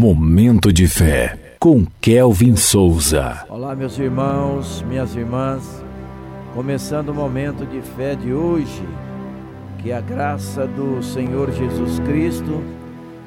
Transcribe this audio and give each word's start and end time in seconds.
Momento 0.00 0.72
de 0.72 0.88
fé 0.88 1.56
com 1.58 1.84
Kelvin 2.00 2.56
Souza. 2.56 3.44
Olá, 3.50 3.76
meus 3.76 3.98
irmãos, 3.98 4.82
minhas 4.88 5.14
irmãs. 5.14 5.84
Começando 6.54 7.10
o 7.10 7.14
momento 7.14 7.66
de 7.66 7.82
fé 7.82 8.14
de 8.14 8.32
hoje, 8.32 8.82
que 9.76 9.92
a 9.92 10.00
graça 10.00 10.66
do 10.66 11.02
Senhor 11.02 11.52
Jesus 11.52 12.00
Cristo, 12.00 12.62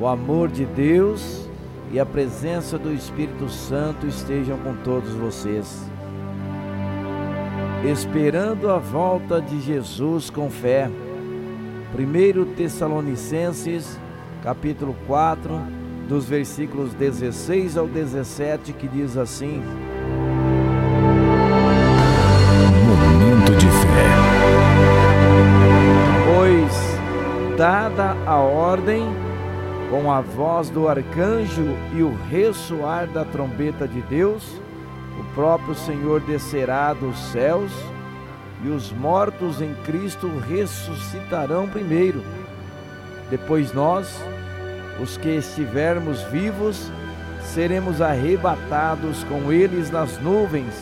o 0.00 0.06
amor 0.06 0.48
de 0.48 0.64
Deus 0.64 1.46
e 1.92 2.00
a 2.00 2.06
presença 2.06 2.78
do 2.78 2.94
Espírito 2.94 3.46
Santo 3.50 4.06
estejam 4.06 4.56
com 4.56 4.74
todos 4.76 5.10
vocês. 5.10 5.86
Esperando 7.84 8.70
a 8.70 8.78
volta 8.78 9.38
de 9.38 9.60
Jesus 9.60 10.30
com 10.30 10.48
fé. 10.48 10.90
1 11.94 12.54
Tessalonicenses, 12.54 14.00
capítulo 14.42 14.96
4, 15.06 15.83
dos 16.08 16.26
versículos 16.26 16.92
16 16.94 17.76
ao 17.76 17.86
17, 17.86 18.72
que 18.72 18.86
diz 18.86 19.16
assim: 19.16 19.62
Momento 22.86 23.52
de 23.56 23.66
fé. 23.66 24.14
Pois, 26.26 27.56
dada 27.56 28.16
a 28.26 28.36
ordem, 28.36 29.04
com 29.90 30.10
a 30.12 30.20
voz 30.20 30.70
do 30.70 30.88
arcanjo 30.88 31.74
e 31.94 32.02
o 32.02 32.14
ressoar 32.28 33.06
da 33.06 33.24
trombeta 33.24 33.86
de 33.86 34.02
Deus, 34.02 34.60
o 35.18 35.34
próprio 35.34 35.74
Senhor 35.74 36.20
descerá 36.20 36.92
dos 36.92 37.16
céus 37.30 37.72
e 38.64 38.68
os 38.68 38.90
mortos 38.92 39.60
em 39.60 39.74
Cristo 39.84 40.30
ressuscitarão 40.48 41.68
primeiro. 41.68 42.22
Depois 43.30 43.72
nós, 43.72 44.20
os 45.00 45.16
que 45.16 45.28
estivermos 45.28 46.22
vivos, 46.24 46.90
seremos 47.42 48.00
arrebatados 48.00 49.24
com 49.24 49.52
eles 49.52 49.90
nas 49.90 50.18
nuvens, 50.20 50.74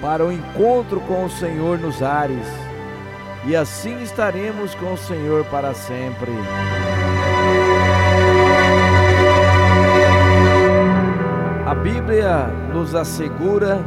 para 0.00 0.24
o 0.24 0.32
encontro 0.32 1.00
com 1.00 1.24
o 1.24 1.30
Senhor 1.30 1.78
nos 1.78 2.02
ares, 2.02 2.46
e 3.46 3.54
assim 3.54 4.02
estaremos 4.02 4.74
com 4.74 4.92
o 4.92 4.98
Senhor 4.98 5.44
para 5.46 5.74
sempre. 5.74 6.32
A 11.66 11.74
Bíblia 11.74 12.46
nos 12.72 12.94
assegura 12.94 13.78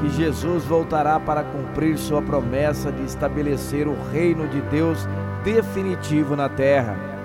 que 0.00 0.10
Jesus 0.10 0.64
voltará 0.64 1.18
para 1.18 1.42
cumprir 1.42 1.96
sua 1.96 2.20
promessa 2.20 2.92
de 2.92 3.04
estabelecer 3.04 3.86
o 3.88 3.96
reino 4.12 4.46
de 4.48 4.60
Deus 4.62 5.08
definitivo 5.44 6.36
na 6.36 6.48
terra. 6.48 7.15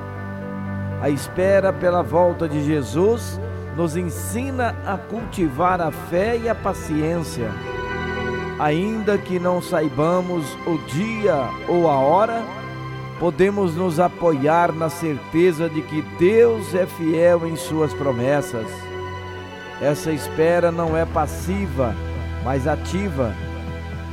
A 1.01 1.09
espera 1.09 1.73
pela 1.73 2.03
volta 2.03 2.47
de 2.47 2.63
Jesus 2.63 3.39
nos 3.75 3.97
ensina 3.97 4.75
a 4.85 4.97
cultivar 4.97 5.81
a 5.81 5.91
fé 5.91 6.37
e 6.37 6.47
a 6.47 6.53
paciência. 6.53 7.49
Ainda 8.59 9.17
que 9.17 9.39
não 9.39 9.59
saibamos 9.59 10.45
o 10.67 10.77
dia 10.85 11.49
ou 11.67 11.89
a 11.89 11.95
hora, 11.95 12.43
podemos 13.19 13.75
nos 13.75 13.99
apoiar 13.99 14.71
na 14.71 14.89
certeza 14.89 15.67
de 15.67 15.81
que 15.81 16.03
Deus 16.19 16.75
é 16.75 16.85
fiel 16.85 17.47
em 17.47 17.55
Suas 17.55 17.91
promessas. 17.95 18.67
Essa 19.81 20.11
espera 20.11 20.71
não 20.71 20.95
é 20.95 21.03
passiva, 21.03 21.95
mas 22.43 22.67
ativa. 22.67 23.33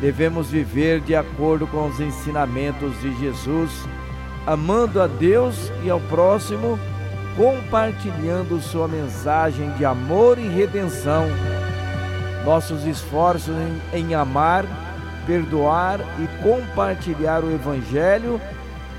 Devemos 0.01 0.51
viver 0.51 1.01
de 1.03 1.15
acordo 1.15 1.67
com 1.67 1.87
os 1.87 2.01
ensinamentos 2.01 2.99
de 3.03 3.15
Jesus 3.19 3.87
amando 4.49 5.03
a 5.03 5.07
Deus 5.07 5.71
e 5.85 5.91
ao 5.91 6.01
próximo, 6.01 6.81
compartilhando 7.37 8.59
sua 8.63 8.89
mensagem 8.89 9.71
de 9.73 9.85
amor 9.85 10.39
e 10.39 10.49
redenção. 10.49 11.27
Nossos 12.47 12.87
esforços 12.87 13.55
em, 13.93 13.99
em 13.99 14.15
amar, 14.15 14.65
perdoar 15.27 16.01
e 16.19 16.43
compartilhar 16.43 17.45
o 17.45 17.53
Evangelho 17.53 18.41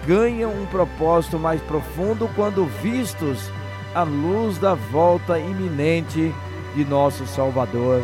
ganham 0.06 0.52
um 0.52 0.68
propósito 0.68 1.40
mais 1.40 1.60
profundo 1.64 2.30
quando 2.36 2.66
vistos 2.84 3.52
à 3.96 4.04
luz 4.04 4.60
da 4.60 4.76
volta 4.76 5.40
iminente 5.40 6.32
de 6.76 6.86
nosso 6.86 7.26
Salvador. 7.26 8.04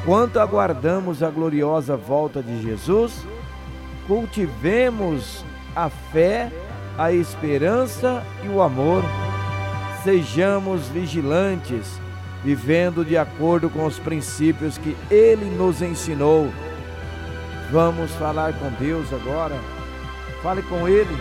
Enquanto 0.00 0.40
aguardamos 0.40 1.22
a 1.22 1.28
gloriosa 1.28 1.94
volta 1.94 2.42
de 2.42 2.62
Jesus, 2.62 3.26
cultivemos 4.06 5.44
a 5.74 5.88
fé, 5.88 6.50
a 6.98 7.12
esperança 7.12 8.22
e 8.44 8.48
o 8.48 8.62
amor. 8.62 9.02
Sejamos 10.02 10.88
vigilantes, 10.88 12.00
vivendo 12.44 13.04
de 13.04 13.16
acordo 13.16 13.70
com 13.70 13.86
os 13.86 13.98
princípios 13.98 14.76
que 14.78 14.96
Ele 15.10 15.44
nos 15.56 15.80
ensinou. 15.80 16.50
Vamos 17.70 18.10
falar 18.12 18.52
com 18.54 18.70
Deus 18.78 19.12
agora. 19.12 19.56
Fale 20.42 20.62
com 20.62 20.88
Ele. 20.88 21.16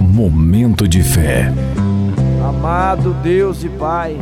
Momento 0.00 0.88
de 0.88 1.02
fé. 1.02 1.52
Amado 2.42 3.12
Deus 3.22 3.62
e 3.62 3.68
Pai 3.68 4.18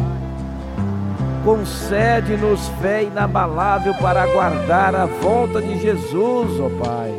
concede-nos 1.45 2.69
fé 2.81 3.05
inabalável 3.05 3.95
para 3.95 4.23
aguardar 4.23 4.95
a 4.95 5.05
volta 5.05 5.61
de 5.61 5.79
Jesus, 5.79 6.59
ó 6.59 6.71
Pai. 6.83 7.13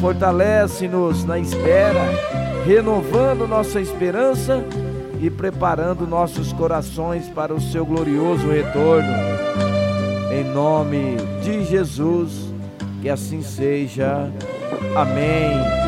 Fortalece-nos 0.00 1.24
na 1.24 1.38
espera, 1.38 2.02
renovando 2.64 3.46
nossa 3.46 3.80
esperança 3.80 4.64
e 5.20 5.28
preparando 5.28 6.06
nossos 6.06 6.52
corações 6.52 7.28
para 7.28 7.52
o 7.52 7.60
seu 7.60 7.84
glorioso 7.84 8.48
retorno. 8.48 9.12
Em 10.32 10.44
nome 10.44 11.16
de 11.42 11.64
Jesus, 11.64 12.52
que 13.02 13.10
assim 13.10 13.42
seja. 13.42 14.30
Amém. 14.96 15.87